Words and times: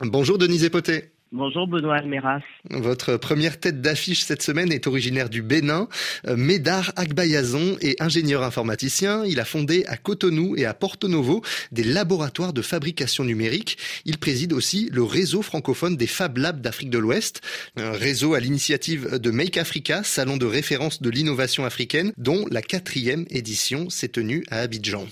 Bonjour 0.00 0.38
Denise 0.38 0.64
Epoté. 0.64 1.04
Bonjour 1.30 1.68
Benoît 1.68 1.96
Almeras. 1.96 2.42
Votre 2.70 3.16
première 3.16 3.60
tête 3.60 3.80
d'affiche 3.80 4.22
cette 4.22 4.42
semaine 4.42 4.72
est 4.72 4.88
originaire 4.88 5.28
du 5.28 5.40
Bénin. 5.40 5.88
Euh, 6.26 6.36
Médard 6.36 6.92
Agbayazon 6.96 7.76
est 7.80 8.00
ingénieur 8.02 8.42
informaticien. 8.42 9.24
Il 9.24 9.38
a 9.38 9.44
fondé 9.44 9.84
à 9.86 9.96
Cotonou 9.96 10.56
et 10.56 10.64
à 10.64 10.74
Porto 10.74 11.06
Novo 11.06 11.42
des 11.70 11.84
laboratoires 11.84 12.52
de 12.52 12.62
fabrication 12.62 13.22
numérique. 13.22 13.78
Il 14.04 14.18
préside 14.18 14.52
aussi 14.52 14.90
le 14.92 15.04
réseau 15.04 15.42
francophone 15.42 15.96
des 15.96 16.08
Fab 16.08 16.38
Labs 16.38 16.60
d'Afrique 16.60 16.90
de 16.90 16.98
l'Ouest, 16.98 17.40
un 17.76 17.92
réseau 17.92 18.34
à 18.34 18.40
l'initiative 18.40 19.18
de 19.18 19.30
Make 19.30 19.58
Africa, 19.58 20.02
salon 20.02 20.36
de 20.36 20.46
référence 20.46 21.02
de 21.02 21.10
l'innovation 21.10 21.64
africaine, 21.64 22.12
dont 22.16 22.46
la 22.50 22.62
quatrième 22.62 23.26
édition 23.30 23.90
s'est 23.90 24.08
tenue 24.08 24.44
à 24.50 24.58
Abidjan. 24.58 25.06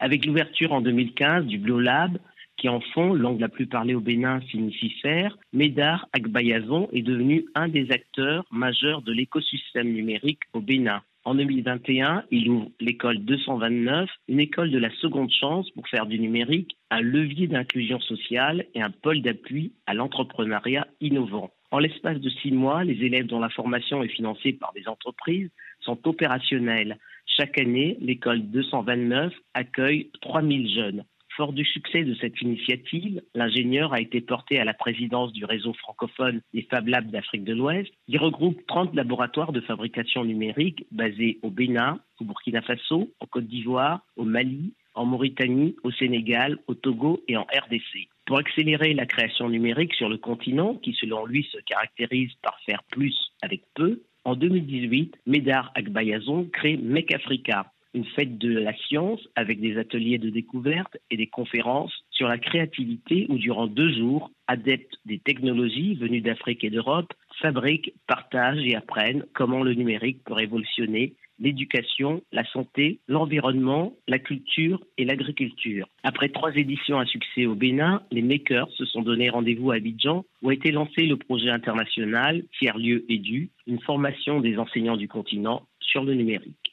Avec 0.00 0.26
l'ouverture 0.26 0.72
en 0.72 0.80
2015 0.80 1.46
du 1.46 1.58
Blue 1.58 1.82
Lab, 1.82 2.18
qui 2.64 2.70
en 2.70 2.80
font, 2.80 3.12
langue 3.12 3.40
la 3.40 3.50
plus 3.50 3.66
parlée 3.66 3.94
au 3.94 4.00
Bénin 4.00 4.40
signifie 4.50 4.88
faire, 5.02 5.36
Médard 5.52 6.08
Agbayazon 6.14 6.88
est 6.94 7.02
devenu 7.02 7.44
un 7.54 7.68
des 7.68 7.92
acteurs 7.92 8.46
majeurs 8.50 9.02
de 9.02 9.12
l'écosystème 9.12 9.92
numérique 9.92 10.40
au 10.54 10.62
Bénin. 10.62 11.02
En 11.26 11.34
2021, 11.34 12.24
il 12.30 12.48
ouvre 12.48 12.70
l'école 12.80 13.18
229, 13.18 14.08
une 14.28 14.40
école 14.40 14.70
de 14.70 14.78
la 14.78 14.88
seconde 15.02 15.30
chance 15.30 15.70
pour 15.72 15.86
faire 15.88 16.06
du 16.06 16.18
numérique 16.18 16.78
un 16.90 17.02
levier 17.02 17.48
d'inclusion 17.48 18.00
sociale 18.00 18.64
et 18.74 18.80
un 18.80 18.90
pôle 18.90 19.20
d'appui 19.20 19.74
à 19.84 19.92
l'entrepreneuriat 19.92 20.86
innovant. 21.02 21.50
En 21.70 21.80
l'espace 21.80 22.18
de 22.18 22.30
six 22.30 22.52
mois, 22.52 22.82
les 22.82 23.04
élèves 23.04 23.26
dont 23.26 23.40
la 23.40 23.50
formation 23.50 24.02
est 24.02 24.08
financée 24.08 24.54
par 24.54 24.72
des 24.72 24.88
entreprises 24.88 25.50
sont 25.80 25.98
opérationnels. 26.08 26.96
Chaque 27.26 27.58
année, 27.58 27.98
l'école 28.00 28.40
229 28.40 29.34
accueille 29.52 30.08
3000 30.22 30.74
jeunes. 30.74 31.04
Fort 31.36 31.52
du 31.52 31.64
succès 31.64 32.04
de 32.04 32.14
cette 32.14 32.40
initiative, 32.42 33.20
l'ingénieur 33.34 33.92
a 33.92 34.00
été 34.00 34.20
porté 34.20 34.60
à 34.60 34.64
la 34.64 34.72
présidence 34.72 35.32
du 35.32 35.44
réseau 35.44 35.72
francophone 35.72 36.40
des 36.52 36.62
Fab 36.62 36.86
Labs 36.86 37.10
d'Afrique 37.10 37.42
de 37.42 37.54
l'Ouest, 37.54 37.92
qui 38.06 38.18
regroupe 38.18 38.64
30 38.68 38.94
laboratoires 38.94 39.50
de 39.50 39.60
fabrication 39.60 40.24
numérique 40.24 40.86
basés 40.92 41.40
au 41.42 41.50
Bénin, 41.50 41.98
au 42.20 42.24
Burkina 42.24 42.62
Faso, 42.62 43.10
en 43.18 43.26
Côte 43.26 43.48
d'Ivoire, 43.48 44.00
au 44.16 44.22
Mali, 44.22 44.74
en 44.94 45.06
Mauritanie, 45.06 45.74
au 45.82 45.90
Sénégal, 45.90 46.58
au 46.68 46.74
Togo 46.74 47.20
et 47.26 47.36
en 47.36 47.42
RDC. 47.42 48.08
Pour 48.26 48.38
accélérer 48.38 48.94
la 48.94 49.06
création 49.06 49.48
numérique 49.48 49.94
sur 49.94 50.08
le 50.08 50.18
continent, 50.18 50.76
qui 50.76 50.92
selon 50.94 51.26
lui 51.26 51.48
se 51.50 51.58
caractérise 51.66 52.32
par 52.42 52.56
faire 52.64 52.84
plus 52.92 53.16
avec 53.42 53.62
peu, 53.74 54.02
en 54.24 54.36
2018, 54.36 55.16
Médard 55.26 55.72
Agbayazon 55.74 56.48
crée 56.50 56.76
Make 56.78 57.12
Africa, 57.12 57.66
une 57.94 58.04
fête 58.04 58.38
de 58.38 58.58
la 58.58 58.74
science 58.74 59.20
avec 59.36 59.60
des 59.60 59.78
ateliers 59.78 60.18
de 60.18 60.30
découverte 60.30 60.96
et 61.10 61.16
des 61.16 61.28
conférences 61.28 62.04
sur 62.10 62.28
la 62.28 62.38
créativité 62.38 63.26
où 63.28 63.38
durant 63.38 63.66
deux 63.66 63.92
jours, 63.94 64.30
adeptes 64.46 64.96
des 65.06 65.18
technologies 65.18 65.94
venues 65.94 66.20
d'Afrique 66.20 66.64
et 66.64 66.70
d'Europe 66.70 67.12
fabriquent, 67.40 67.94
partagent 68.06 68.64
et 68.64 68.76
apprennent 68.76 69.24
comment 69.34 69.62
le 69.62 69.74
numérique 69.74 70.22
peut 70.24 70.34
révolutionner 70.34 71.14
l'éducation, 71.38 72.22
la 72.32 72.44
santé, 72.44 73.00
l'environnement, 73.08 73.94
la 74.06 74.18
culture 74.18 74.84
et 74.98 75.04
l'agriculture. 75.04 75.88
Après 76.02 76.28
trois 76.28 76.54
éditions 76.54 76.98
à 76.98 77.06
succès 77.06 77.46
au 77.46 77.54
Bénin, 77.54 78.02
les 78.12 78.22
makers 78.22 78.70
se 78.70 78.84
sont 78.84 79.02
donné 79.02 79.30
rendez-vous 79.30 79.72
à 79.72 79.76
Abidjan 79.76 80.24
où 80.42 80.50
a 80.50 80.54
été 80.54 80.70
lancé 80.70 81.06
le 81.06 81.16
projet 81.16 81.50
international 81.50 82.44
Tiers-lieu 82.58 83.04
édu, 83.08 83.50
une 83.66 83.80
formation 83.80 84.40
des 84.40 84.58
enseignants 84.58 84.96
du 84.96 85.08
continent 85.08 85.66
sur 85.80 86.04
le 86.04 86.14
numérique. 86.14 86.63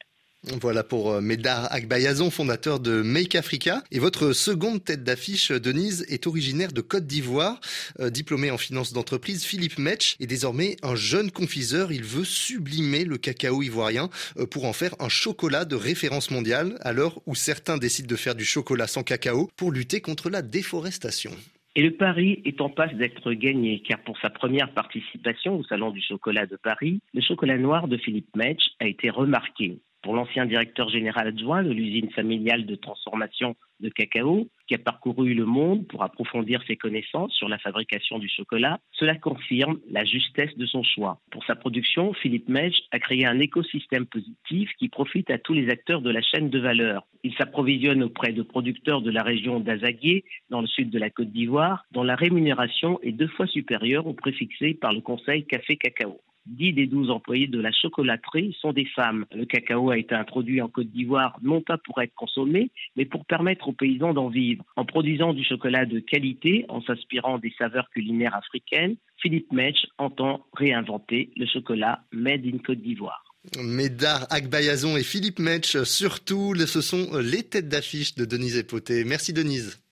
Voilà 0.43 0.83
pour 0.83 1.11
euh, 1.11 1.21
Médard 1.21 1.71
Agbayazon, 1.71 2.31
fondateur 2.31 2.79
de 2.79 3.03
Make 3.03 3.35
Africa. 3.35 3.83
Et 3.91 3.99
votre 3.99 4.33
seconde 4.33 4.83
tête 4.83 5.03
d'affiche, 5.03 5.51
Denise, 5.51 6.03
est 6.09 6.25
originaire 6.25 6.71
de 6.71 6.81
Côte 6.81 7.05
d'Ivoire. 7.05 7.59
Euh, 7.99 8.09
diplômé 8.09 8.49
en 8.49 8.57
finance 8.57 8.91
d'entreprise, 8.91 9.45
Philippe 9.45 9.77
Metch 9.77 10.15
est 10.19 10.25
désormais 10.25 10.77
un 10.81 10.95
jeune 10.95 11.29
confiseur. 11.29 11.91
Il 11.91 12.03
veut 12.03 12.23
sublimer 12.23 13.05
le 13.05 13.17
cacao 13.17 13.61
ivoirien 13.61 14.09
euh, 14.39 14.47
pour 14.47 14.65
en 14.65 14.73
faire 14.73 14.95
un 14.99 15.09
chocolat 15.09 15.63
de 15.63 15.75
référence 15.75 16.31
mondiale, 16.31 16.75
à 16.81 16.91
l'heure 16.91 17.21
où 17.27 17.35
certains 17.35 17.77
décident 17.77 18.07
de 18.07 18.15
faire 18.15 18.33
du 18.33 18.45
chocolat 18.45 18.87
sans 18.87 19.03
cacao 19.03 19.47
pour 19.55 19.71
lutter 19.71 20.01
contre 20.01 20.31
la 20.31 20.41
déforestation. 20.41 21.31
Et 21.75 21.83
le 21.83 21.91
pari 21.91 22.41
est 22.45 22.59
en 22.61 22.69
passe 22.69 22.95
d'être 22.95 23.31
gagné, 23.33 23.83
car 23.87 23.99
pour 23.99 24.17
sa 24.19 24.31
première 24.31 24.73
participation 24.73 25.59
au 25.59 25.63
Salon 25.65 25.91
du 25.91 26.01
chocolat 26.01 26.47
de 26.47 26.57
Paris, 26.57 26.99
le 27.13 27.21
chocolat 27.21 27.59
noir 27.59 27.87
de 27.87 27.97
Philippe 27.97 28.35
Metch 28.35 28.71
a 28.79 28.87
été 28.87 29.11
remarqué 29.11 29.77
pour 30.01 30.15
l'ancien 30.15 30.45
directeur 30.45 30.89
général 30.89 31.27
adjoint 31.27 31.63
de 31.63 31.71
l'usine 31.71 32.09
familiale 32.11 32.65
de 32.65 32.75
transformation 32.75 33.55
de 33.81 33.89
cacao, 33.89 34.47
qui 34.67 34.75
a 34.75 34.77
parcouru 34.77 35.33
le 35.33 35.45
monde 35.45 35.87
pour 35.87 36.03
approfondir 36.03 36.63
ses 36.67 36.77
connaissances 36.77 37.33
sur 37.33 37.49
la 37.49 37.57
fabrication 37.57 38.19
du 38.19 38.29
chocolat, 38.29 38.79
cela 38.91 39.15
confirme 39.15 39.79
la 39.89 40.05
justesse 40.05 40.55
de 40.55 40.65
son 40.65 40.83
choix. 40.83 41.19
Pour 41.31 41.43
sa 41.45 41.55
production, 41.55 42.13
Philippe 42.13 42.47
Mej 42.47 42.73
a 42.91 42.99
créé 42.99 43.25
un 43.25 43.39
écosystème 43.39 44.05
positif 44.05 44.69
qui 44.77 44.87
profite 44.87 45.29
à 45.31 45.37
tous 45.37 45.53
les 45.53 45.69
acteurs 45.69 46.01
de 46.01 46.11
la 46.11 46.21
chaîne 46.21 46.49
de 46.49 46.59
valeur. 46.59 47.05
Il 47.23 47.33
s'approvisionne 47.35 48.03
auprès 48.03 48.33
de 48.33 48.43
producteurs 48.43 49.01
de 49.01 49.11
la 49.11 49.23
région 49.23 49.59
d'Azaguier, 49.59 50.23
dans 50.49 50.61
le 50.61 50.67
sud 50.67 50.89
de 50.89 50.99
la 50.99 51.09
Côte 51.09 51.31
d'Ivoire, 51.31 51.85
dont 51.91 52.03
la 52.03 52.15
rémunération 52.15 52.99
est 53.01 53.11
deux 53.11 53.27
fois 53.27 53.47
supérieure 53.47 54.07
au 54.07 54.13
préfixé 54.13 54.73
par 54.73 54.93
le 54.93 55.01
Conseil 55.01 55.45
Café 55.45 55.75
Cacao. 55.77 56.21
10 56.47 56.73
des 56.73 56.87
12 56.87 57.09
employés 57.09 57.47
de 57.47 57.59
la 57.59 57.71
chocolaterie 57.71 58.55
sont 58.59 58.73
des 58.73 58.85
femmes. 58.85 59.25
Le 59.33 59.45
cacao 59.45 59.91
a 59.91 59.97
été 59.97 60.15
introduit 60.15 60.61
en 60.61 60.67
Côte 60.67 60.91
d'Ivoire 60.91 61.37
non 61.41 61.61
pas 61.61 61.77
pour 61.77 62.01
être 62.01 62.13
consommé, 62.15 62.71
mais 62.95 63.05
pour 63.05 63.25
permettre 63.25 63.67
aux 63.67 63.73
paysans 63.73 64.13
d'en 64.13 64.29
vivre. 64.29 64.63
En 64.75 64.85
produisant 64.85 65.33
du 65.33 65.43
chocolat 65.43 65.85
de 65.85 65.99
qualité, 65.99 66.65
en 66.69 66.81
s'inspirant 66.81 67.37
des 67.37 67.53
saveurs 67.57 67.89
culinaires 67.89 68.35
africaines, 68.35 68.95
Philippe 69.21 69.51
Metch 69.51 69.85
entend 69.97 70.45
réinventer 70.53 71.31
le 71.35 71.45
chocolat 71.45 72.03
made 72.11 72.45
in 72.45 72.57
Côte 72.57 72.81
d'Ivoire. 72.81 73.23
Médard 73.57 74.27
Agbayazon 74.29 74.97
et 74.97 75.03
Philippe 75.03 75.39
Metch, 75.39 75.81
surtout, 75.83 76.53
ce 76.55 76.81
sont 76.81 77.17
les 77.17 77.43
têtes 77.43 77.69
d'affiche 77.69 78.13
de 78.15 78.25
Denise 78.25 78.57
Epoté. 78.57 79.03
Merci 79.03 79.33
Denise. 79.33 79.81